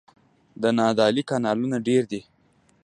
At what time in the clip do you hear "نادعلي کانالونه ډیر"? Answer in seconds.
0.77-2.03